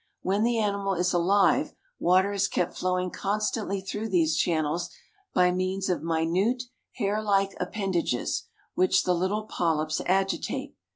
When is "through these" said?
3.81-4.35